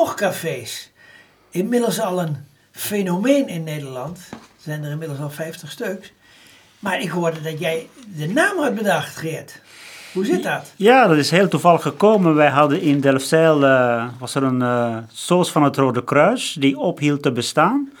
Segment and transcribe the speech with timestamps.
[0.00, 0.90] oogcafés.
[1.50, 2.36] Inmiddels al een
[2.70, 4.18] fenomeen in Nederland.
[4.30, 6.12] Er zijn er inmiddels al 50 stuks.
[6.78, 9.60] Maar ik hoorde dat jij de naam had bedacht, Geert.
[10.12, 10.72] Hoe zit dat?
[10.76, 12.34] Ja, dat is heel toevallig gekomen.
[12.34, 16.78] Wij hadden in Delfzijl, uh, was er een uh, soos van het Rode Kruis die
[16.78, 17.92] ophield te bestaan.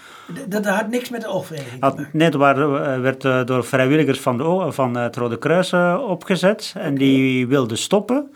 [0.46, 4.66] Dat had niks met de oogvereniging had, Net waar, eh, werd door vrijwilligers van, de,
[4.68, 5.72] van het Rode Kruis
[6.06, 8.30] opgezet en die wilden stoppen.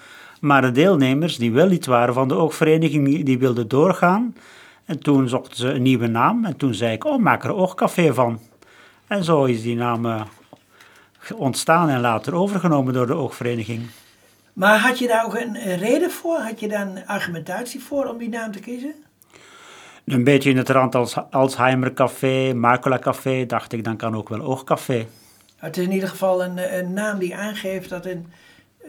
[0.44, 4.36] Maar de deelnemers die wel lid waren van de oogvereniging, die wilden doorgaan.
[4.84, 8.14] En toen zochten ze een nieuwe naam en toen zei ik, oh maak er oogcafé
[8.14, 8.40] van.
[9.06, 10.26] En zo is die naam
[11.34, 13.82] ontstaan en later overgenomen door de oogvereniging.
[14.52, 16.38] Maar had je daar ook een reden voor?
[16.38, 18.94] Had je daar een argumentatie voor om die naam te kiezen?
[20.04, 24.28] Een beetje in het rand als Alzheimer Café, Macula Café, dacht ik, dan kan ook
[24.28, 25.06] wel Oogcafé.
[25.56, 28.26] Het is in ieder geval een, een naam die aangeeft dat een,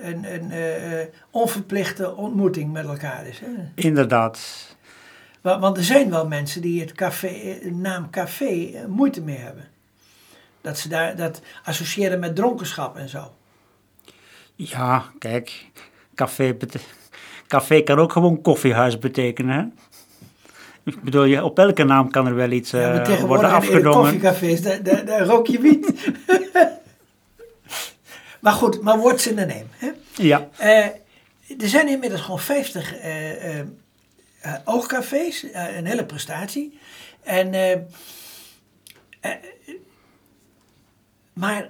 [0.02, 3.40] een, een uh, onverplichte ontmoeting met elkaar is.
[3.40, 3.48] Hè?
[3.76, 4.40] Inderdaad.
[5.42, 9.68] Want er zijn wel mensen die het café, naam café moeite mee hebben.
[10.62, 13.32] Dat ze daar, dat associëren met dronkenschap en zo.
[14.56, 15.66] Ja, kijk,
[16.16, 16.58] café,
[17.48, 19.56] café kan ook gewoon koffiehuis betekenen.
[19.56, 19.64] Hè?
[20.92, 24.14] Ik bedoel, op elke naam kan er wel iets uh, ja, worden afgedongen.
[24.14, 25.94] In koffiecafés, daar, daar, daar rook je wiet.
[28.46, 29.66] maar goed, maar what's in the name?
[29.78, 29.92] Hè?
[30.14, 30.50] Ja.
[30.60, 30.86] Uh,
[31.62, 33.64] er zijn inmiddels gewoon 50 uh, uh,
[34.66, 36.80] oogcafés, een hele prestatie.
[37.24, 37.50] En
[41.34, 41.70] maar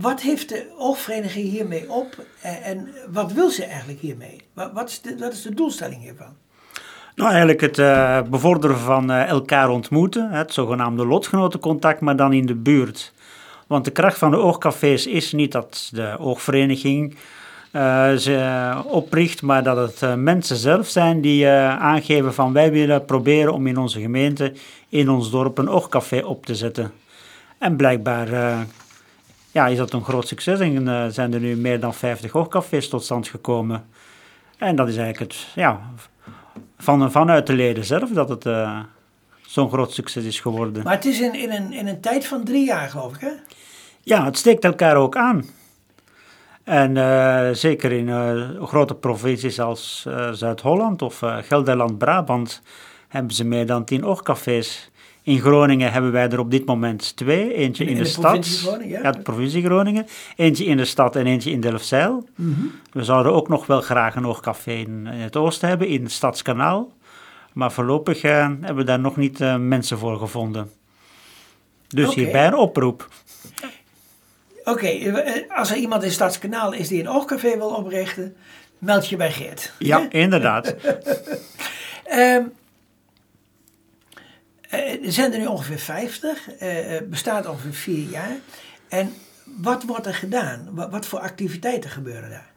[0.00, 4.40] wat heeft de oogvereniging hiermee op en wat wil ze eigenlijk hiermee?
[4.52, 6.36] Wat is de, wat is de doelstelling hiervan?
[7.14, 12.46] Nou, eigenlijk het uh, bevorderen van uh, elkaar ontmoeten, het zogenaamde lotgenotencontact, maar dan in
[12.46, 13.12] de buurt.
[13.72, 17.14] Want de kracht van de oogcafés is niet dat de oogvereniging
[17.72, 23.52] uh, ze opricht, maar dat het mensen zelf zijn die aangeven van wij willen proberen
[23.52, 24.52] om in onze gemeente,
[24.88, 26.92] in ons dorp, een oogcafé op te zetten.
[27.58, 28.28] En blijkbaar
[29.50, 33.04] ja, is dat een groot succes en zijn er nu meer dan 50 oogcafés tot
[33.04, 33.84] stand gekomen.
[34.56, 35.80] En dat is eigenlijk het, ja,
[36.78, 38.44] van, vanuit de leden zelf dat het
[39.52, 40.82] zo'n groot succes is geworden.
[40.82, 43.32] Maar het is in, in, een, in een tijd van drie jaar, geloof ik, hè?
[44.02, 45.44] Ja, het steekt elkaar ook aan.
[46.64, 48.08] En uh, zeker in
[48.66, 52.62] grote provincies als Zuid-Holland of Gelderland-Brabant
[53.08, 54.90] hebben ze meer dan tien oogcafés.
[55.22, 57.54] In Groningen hebben wij er op dit moment twee.
[57.54, 58.46] Eentje in, in de, de, stad.
[58.46, 59.02] Groningen, ja.
[59.02, 59.10] ja.
[59.10, 60.06] de provincie Groningen.
[60.36, 62.28] Eentje in de stad en eentje in Delfzijl.
[62.36, 66.12] Mm We zouden ook nog wel graag een oogcafé in, het oosten hebben, in het
[66.12, 66.92] Stadskanaal.
[67.52, 70.70] Maar voorlopig uh, hebben we daar nog niet uh, mensen voor gevonden.
[71.88, 72.22] Dus okay.
[72.22, 73.08] hierbij een oproep.
[74.58, 78.36] Oké, okay, eh, als er iemand in Stadskanaal is die een oogcafé wil oprichten,
[78.78, 79.72] meld je bij Geert.
[79.78, 80.74] Ja, inderdaad.
[82.10, 82.52] um,
[84.74, 88.36] Uh, er zijn er nu ongeveer 50, uh, eh, bestaat ongeveer vier jaar.
[88.88, 89.14] En
[89.44, 90.68] wat wordt er gedaan?
[90.70, 92.51] Wat, wat voor activiteiten gebeuren daar?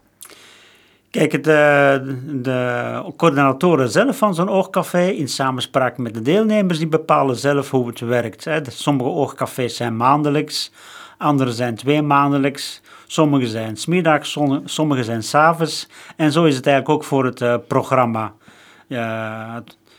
[1.16, 7.36] Kijk, de, de coördinatoren zelf van zo'n oogcafé, in samenspraak met de deelnemers, die bepalen
[7.36, 8.48] zelf hoe het werkt.
[8.68, 10.72] Sommige oogcafés zijn maandelijks,
[11.18, 15.88] andere zijn twee maandelijks, sommige zijn smiddags, sommige zijn s'avonds.
[16.16, 18.34] En zo is het eigenlijk ook voor het uh, programma.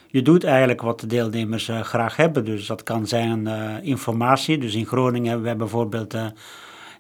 [0.06, 2.44] Je doet eigenlijk wat de deelnemers uh, graag hebben.
[2.44, 3.46] Dus dat kan zijn
[3.82, 4.58] informatie.
[4.58, 6.14] Dus in Groningen hebben we bijvoorbeeld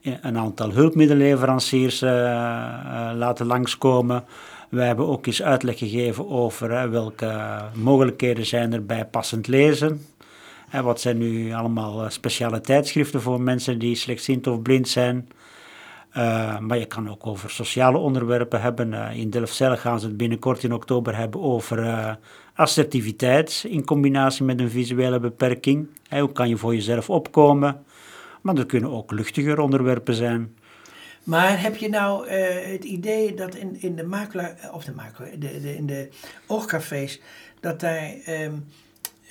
[0.02, 2.00] een aantal hulpmiddelenleveranciers
[3.14, 4.24] laten langskomen.
[4.68, 10.06] We hebben ook eens uitleg gegeven over welke mogelijkheden zijn er bij passend lezen.
[10.70, 15.28] En wat zijn nu allemaal speciale tijdschriften voor mensen die slechtziend of blind zijn.
[16.60, 18.94] maar je kan ook over sociale onderwerpen hebben.
[19.12, 22.18] in Delfzijl gaan ze het binnenkort in oktober hebben over
[22.54, 25.88] assertiviteit in combinatie met een visuele beperking.
[26.10, 27.84] hoe kan je voor jezelf opkomen?
[28.46, 30.56] Maar er kunnen ook luchtiger onderwerpen zijn.
[31.24, 32.32] Maar heb je nou uh,
[32.72, 36.08] het idee dat in, in de macula, of de macula, de, de, in de
[36.46, 37.20] oogcafés,
[37.60, 38.64] dat daar um,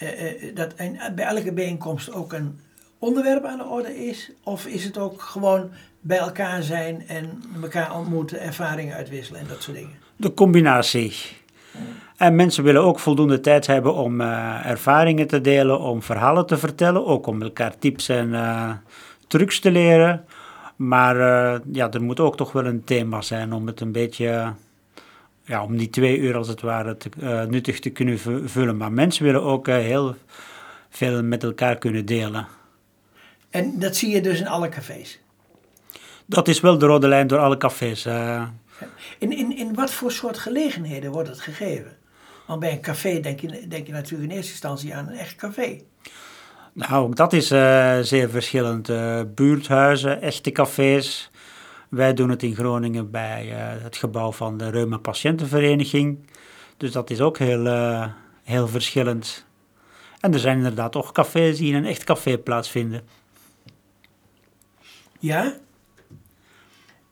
[0.01, 2.59] uh, uh, dat een, bij elke bijeenkomst ook een
[2.99, 4.31] onderwerp aan de orde is?
[4.43, 5.69] Of is het ook gewoon
[5.99, 9.95] bij elkaar zijn en elkaar ontmoeten, ervaringen uitwisselen en dat soort dingen?
[10.15, 11.13] De combinatie.
[12.17, 17.05] En mensen willen ook voldoende tijd hebben om ervaringen te delen, om verhalen te vertellen,
[17.05, 18.33] ook om elkaar tips en
[19.27, 20.25] trucs te leren.
[20.75, 24.53] Maar uh, ja, er moet ook toch wel een thema zijn om het een beetje,
[25.43, 27.09] ja, om die twee uur als het ware te,
[27.49, 28.77] nuttig te kunnen vullen.
[28.77, 30.15] Maar mensen willen ook heel
[30.89, 32.47] veel met elkaar kunnen delen.
[33.49, 35.19] En dat zie je dus in alle cafés?
[36.25, 38.05] Dat is wel de rode lijn door alle cafés.
[38.05, 41.97] In, in, in wat voor soort gelegenheden wordt het gegeven?
[42.47, 45.35] Want bij een café denk je, denk je natuurlijk in eerste instantie aan een echt
[45.35, 45.81] café.
[46.75, 48.89] Nou, ook dat is uh, zeer verschillend.
[48.89, 51.31] Uh, buurthuizen, echte cafés.
[51.89, 56.27] Wij doen het in Groningen bij uh, het gebouw van de Reuma Patiëntenvereniging.
[56.77, 57.65] Dus dat is ook heel,
[58.43, 59.45] heel verschillend.
[60.19, 63.01] En er zijn inderdaad ook cafés die in een echt café plaatsvinden.
[65.19, 65.57] Ja?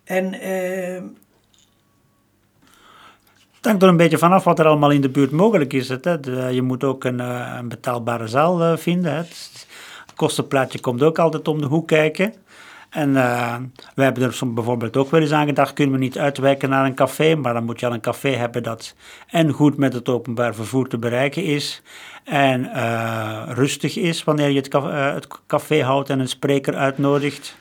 [0.04, 0.34] En
[3.64, 5.90] het hangt er een beetje vanaf wat er allemaal in de buurt mogelijk is.
[5.90, 6.48] Het, hè.
[6.48, 9.16] je moet ook een, eh, een betaalbare zaal uh, vinden.
[9.16, 9.66] Het
[10.16, 12.34] kostenplaatje komt ook altijd om de hoek kijken.
[12.90, 13.56] En uh,
[13.96, 16.86] we hebben er soms bijvoorbeeld ook wel eens aan gedacht, kunnen we niet uitwijken naar
[16.86, 18.96] een café, maar dan moet je al een café hebben dat
[19.28, 21.82] en goed met het openbaar vervoer te bereiken is
[22.24, 22.70] en
[23.54, 24.74] rustig is wanneer je het,
[25.14, 27.56] het, café houdt en een spreker uitnodigt.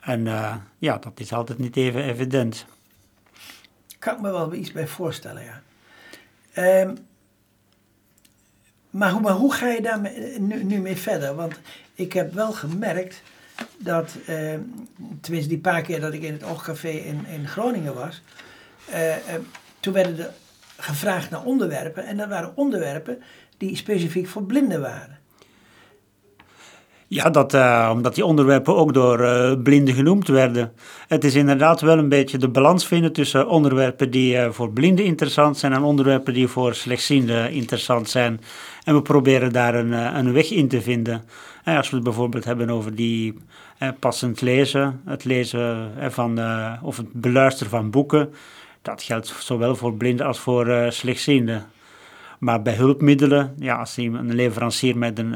[0.00, 0.28] En
[0.78, 2.66] ja, dat is altijd niet even evident
[4.02, 5.62] kan ik me wel iets bij voorstellen, ja.
[6.80, 6.96] Um,
[8.90, 10.00] maar, hoe, maar hoe ga je daar
[10.38, 11.34] nu, nu mee verder?
[11.34, 11.60] Want
[11.94, 13.22] ik heb wel gemerkt
[13.78, 14.54] dat, uh,
[15.20, 18.22] tenminste die paar keer dat ik in het Oogcafé in, in Groningen was,
[18.90, 19.14] uh,
[19.80, 20.32] toen werden er
[20.76, 22.06] gevraagd naar onderwerpen.
[22.06, 23.22] En dat waren onderwerpen
[23.56, 25.18] die specifiek voor blinden waren.
[27.14, 30.72] Ja, dat, uh, omdat die onderwerpen ook door uh, blinden genoemd werden.
[31.08, 35.04] Het is inderdaad wel een beetje de balans vinden tussen onderwerpen die uh, voor blinden
[35.04, 38.40] interessant zijn en onderwerpen die voor slechtzienden interessant zijn.
[38.84, 41.24] En we proberen daar een, een weg in te vinden.
[41.64, 43.38] En als we het bijvoorbeeld hebben over die
[43.98, 46.40] passend lezen, het lezen van,
[46.82, 48.34] of het beluisteren van boeken,
[48.82, 51.64] dat geldt zowel voor blinden als voor slechtzienden.
[52.38, 55.34] Maar bij hulpmiddelen, ja, als een leverancier met een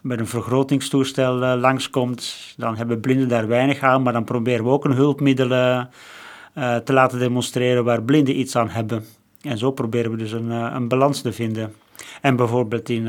[0.00, 4.70] met een vergrotingstoestel uh, langskomt, dan hebben blinden daar weinig aan, maar dan proberen we
[4.70, 9.04] ook een hulpmiddel uh, te laten demonstreren waar blinden iets aan hebben.
[9.42, 11.74] En zo proberen we dus een, een balans te vinden.
[12.20, 13.08] En bijvoorbeeld in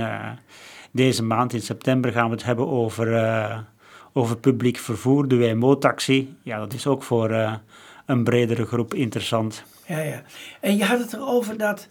[0.91, 3.65] deze maand, in september, gaan we het hebben over,
[4.13, 6.35] over publiek vervoer, de WMO-taxi.
[6.43, 7.59] Ja, dat is ook voor
[8.05, 9.63] een bredere groep interessant.
[9.85, 10.21] Ja, ja.
[10.59, 11.88] En je had het erover dat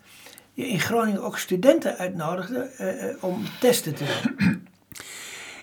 [0.52, 2.70] je in Groningen ook studenten uitnodigde
[3.20, 4.68] om testen te doen.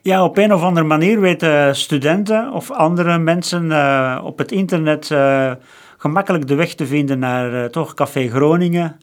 [0.07, 5.09] Ja, op een of andere manier weten studenten of andere mensen uh, op het internet
[5.09, 5.51] uh,
[5.97, 8.99] gemakkelijk de weg te vinden naar uh, toch Café Groningen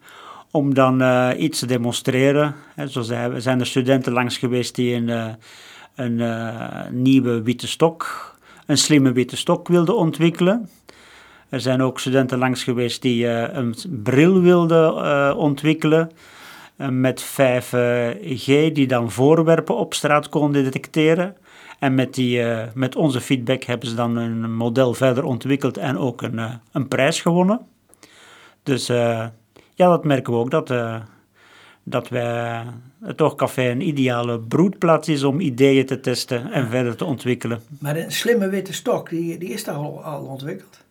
[0.51, 1.03] om dan
[1.37, 2.55] iets te demonstreren.
[2.75, 3.01] He, zo
[3.37, 5.37] zijn er studenten langs geweest die een,
[5.95, 6.21] een
[6.91, 8.33] nieuwe witte stok,
[8.65, 10.69] een slimme witte stok wilden ontwikkelen.
[11.49, 16.11] Er zijn ook studenten langs geweest die een bril wilden ontwikkelen.
[16.77, 21.35] Eh, met 5G die dan voorwerpen op straat konden detecteren.
[21.79, 25.97] En met, die, uh, met onze feedback hebben ze dan een model verder ontwikkeld en
[25.97, 26.39] ook een,
[26.71, 27.61] een prijs gewonnen.
[28.63, 29.31] Dus ja,
[29.75, 30.73] dat merken we ook, dat,
[31.83, 32.63] dat wij,
[33.03, 37.61] het Oogcafé een ideale broedplaats is om ideeën te testen en verder te ontwikkelen.
[37.79, 40.84] Maar een slimme witte stok, die, die is daar al, al ontwikkeld?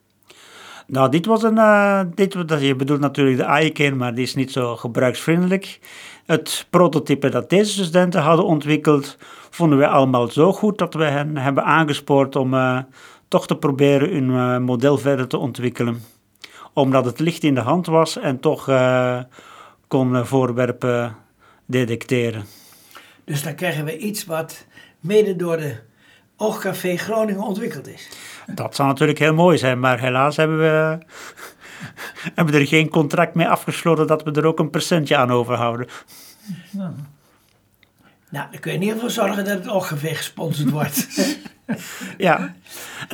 [0.87, 1.55] Nou, dit was een.
[1.55, 5.79] Uh, dit, je bedoelt natuurlijk de Icon, maar die is niet zo gebruiksvriendelijk.
[6.25, 9.17] Het prototype dat deze studenten hadden ontwikkeld,
[9.49, 12.79] vonden we allemaal zo goed dat we hen hebben aangespoord om uh,
[13.27, 16.01] toch te proberen hun uh, model verder te ontwikkelen.
[16.73, 18.69] Omdat het licht in de hand was en toch
[19.87, 21.15] kon voorwerpen
[21.65, 22.45] detecteren.
[23.23, 24.65] Dus dan krijgen we iets wat
[24.99, 25.75] mede door de
[26.37, 28.09] Oogcafé Groningen ontwikkeld is.
[28.45, 30.97] Dat zou natuurlijk heel mooi zijn, maar helaas hebben we,
[32.35, 35.87] hebben er geen contract mee afgesloten dat we er ook een percentje aan overhouden.
[36.71, 36.91] Nou,
[38.29, 41.07] nou dan kun je in ieder geval zorgen dat het ongeveer gesponsord wordt.
[42.17, 42.55] ja.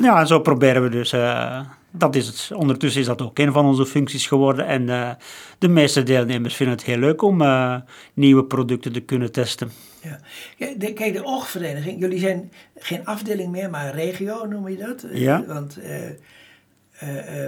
[0.01, 1.13] ja, en zo proberen we dus...
[1.13, 1.59] Uh,
[1.91, 2.51] dat is het.
[2.55, 4.67] Ondertussen is dat ook een van onze functies geworden.
[4.67, 5.11] En uh,
[5.57, 7.75] de meeste deelnemers vinden het heel leuk om uh,
[8.13, 9.71] nieuwe producten te kunnen testen.
[10.01, 10.19] Ja.
[10.77, 15.05] Kijk, de oogvereniging, jullie zijn geen afdeling meer, maar regio noem je dat?
[15.13, 15.45] Ja.
[15.45, 17.45] Want, uh,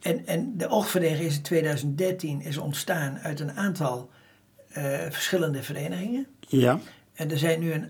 [0.00, 4.10] en, en de oogvereniging is in 2013 is ontstaan uit een aantal
[5.10, 6.26] verschillende verenigingen.
[6.40, 6.80] Ja.
[7.14, 7.88] En er zijn nu, een,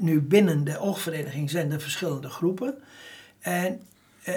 [0.00, 2.74] nu binnen de oogvereniging zijn er verschillende groepen.
[3.40, 3.80] En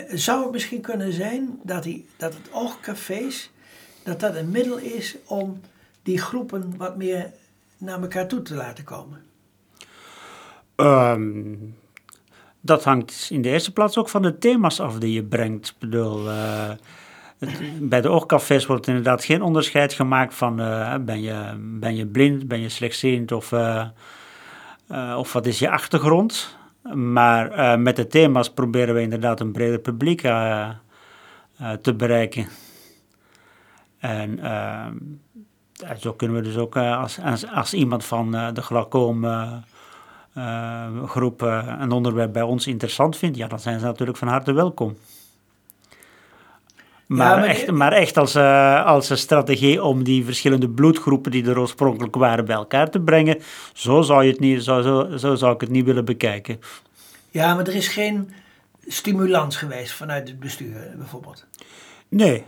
[0.09, 3.51] zou het misschien kunnen zijn dat, die, dat het oogcafés,
[4.03, 5.61] dat dat een middel is om
[6.03, 7.31] die groepen wat meer
[7.77, 9.21] naar elkaar toe te laten komen?
[10.75, 11.75] Um,
[12.61, 15.75] dat hangt in de eerste plaats ook van de thema's af die je brengt.
[15.79, 16.25] Bedoel,
[17.37, 22.07] het, bij de oogcafés wordt inderdaad geen onderscheid gemaakt van uh, ben, je, ben je
[22.07, 23.53] blind, ben je slechtziend of,
[25.17, 26.57] of wat is je achtergrond.
[26.93, 30.21] Maar met de thema's proberen we inderdaad een breder publiek
[31.81, 32.47] te bereiken.
[33.99, 34.39] En
[35.99, 37.19] zo kunnen we dus ook, eh, als,
[37.53, 39.53] als, iemand van eh, de glaucoom eh,
[40.33, 44.27] eh, groep eh, een onderwerp bij ons interessant vindt, ja, dan zijn ze natuurlijk van
[44.27, 44.97] harte welkom.
[47.07, 51.49] Maar, maar echt, maar echt als, eh, als een strategie om die verschillende bloedgroepen die
[51.49, 53.41] er oorspronkelijk waren bij elkaar te brengen,
[53.73, 56.59] zo zou, je het niet, zo, zo, zo zou ik het niet willen bekijken.
[57.29, 58.33] Ja, maar er is geen
[58.87, 61.45] stimulans geweest vanuit het bestuur bijvoorbeeld.
[62.07, 62.43] Nee,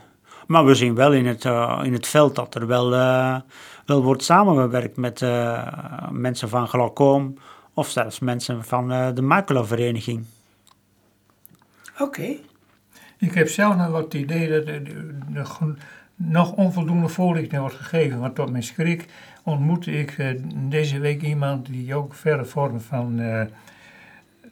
[0.48, 3.36] maar we zien wel in het, eh, in het veld dat er wel, eh,
[3.86, 5.20] wel wordt samengewerkt met
[6.12, 7.38] mensen van glaucoom
[7.74, 10.26] of zelfs mensen van de maculavereniging.
[12.00, 12.36] Oké.
[13.18, 15.78] Ik heb zelf nog wat idee dat er gewoon
[16.16, 18.20] nog onvoldoende voorlichting wordt gegeven.
[18.20, 19.06] Want tot mijn schrik
[19.44, 20.28] ontmoette ik eh,
[20.70, 23.42] deze week iemand die ook verre vormen van eh,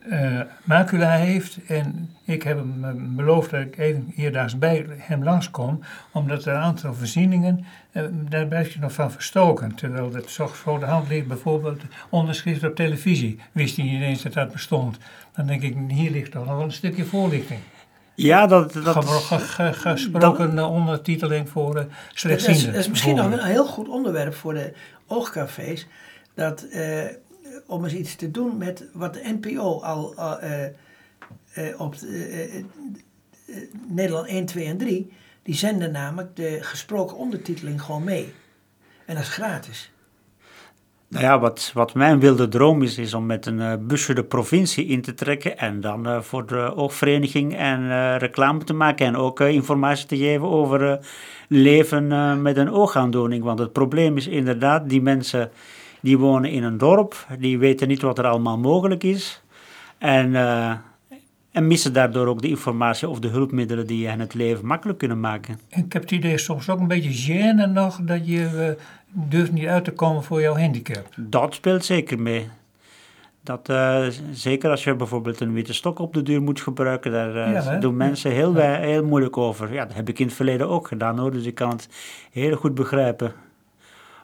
[0.10, 1.58] eh, macula heeft.
[1.68, 5.80] En ik heb hem eh, beloofd dat ik even eerdaags bij hem langskom.
[6.12, 9.76] Omdat er een aantal voorzieningen, eh, daar ben je nog van verstoken.
[9.76, 13.40] Terwijl dat zo voor de hand ligt, bijvoorbeeld onderschrift op televisie.
[13.52, 14.98] Wist hij niet eens dat dat bestond.
[15.36, 17.60] Dan denk ik, hier ligt toch nog wel een stukje voorlichting.
[18.16, 22.66] Ja, dat, dat, Gebro- ge- ge- gesproken eh, ondertiteling voor uh, Dat is, slechtzienden.
[22.72, 24.74] dat is misschien nog een heel goed onderwerp voor de
[25.08, 25.88] oogcafés.
[26.34, 27.04] Dat, eh,
[27.68, 30.66] om eens iets te doen met wat de NPO al eh,
[31.54, 31.96] eh, op
[33.88, 35.12] Nederland 1, 2 en 3.
[35.44, 38.34] Die zenden namelijk de gesproken ondertiteling gewoon mee.
[39.06, 39.92] En dat is gratis.
[41.14, 44.24] Nou ja, wat, wat mijn wilde droom is, is om met een eh, busje de
[44.24, 49.06] provincie in te trekken en dan eh, voor de oogvereniging en eh, reclame te maken
[49.06, 51.00] en ook informatie te geven over
[51.48, 53.44] leven met een oogaandoening.
[53.44, 55.52] Want het probleem is inderdaad, die mensen
[56.02, 59.44] die wonen in een dorp, die weten niet wat er allemaal mogelijk is
[59.98, 60.36] en,
[61.54, 65.20] en missen daardoor ook de informatie of de hulpmiddelen die hen het leven makkelijk kunnen
[65.20, 65.60] maken.
[65.70, 69.66] Ik heb het idee soms ook een beetje gêne nog dat je eh, durft niet
[69.68, 71.08] uit te komen voor jouw handicap.
[71.16, 72.48] Dat speelt zeker mee.
[73.44, 77.36] Dat, eh, zeker als je bijvoorbeeld een witte stok op de duur moet gebruiken, daar
[77.36, 79.74] eh, Ja, doen mensen heel, wij- heel moeilijk over.
[79.74, 81.88] Ja, dat heb ik in het verleden ook gedaan hoor, dus ik kan het
[82.32, 83.34] heel goed begrijpen.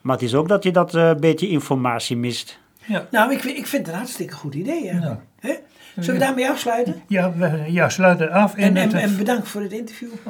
[0.01, 2.59] Maar het is ook dat je dat eh, beetje informatie mist.
[2.85, 4.83] Ja, Nou, ik, vind- ik vind het een hartstikke goed idee.
[4.83, 5.19] Ja.
[5.39, 5.53] Hè?
[5.99, 7.01] Zullen we daarmee afsluiten?
[7.07, 8.55] ja, we- ja sluit het af.
[8.55, 10.09] En, en, het- en bedankt voor het interview.